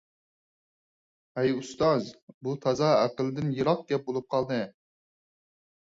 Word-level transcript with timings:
ھەي 1.39 1.53
ئۇستاز، 1.57 2.09
بۇ 2.47 2.55
تازا 2.65 2.89
ئەقىلدىن 3.03 3.55
يىراق 3.59 3.87
گەپ 3.93 4.09
بولۇپ 4.11 4.31
قالدى. 4.37 4.63